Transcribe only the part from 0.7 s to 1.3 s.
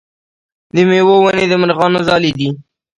د میوو